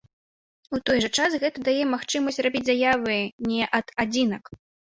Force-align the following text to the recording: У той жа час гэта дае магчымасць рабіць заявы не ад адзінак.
У 0.77 0.79
той 0.89 0.97
жа 1.03 1.09
час 1.17 1.31
гэта 1.43 1.57
дае 1.67 1.83
магчымасць 1.93 2.41
рабіць 2.47 2.63
заявы 2.73 3.21
не 3.53 3.71
ад 3.81 3.87
адзінак. 4.05 4.43